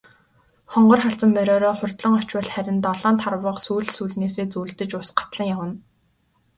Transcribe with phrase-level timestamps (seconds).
[0.71, 5.73] Хонгор халзан мориороо хурдлан очвол харин долоон тарвага сүүл сүүлнээсээ зүүлдэж ус гатлан явна.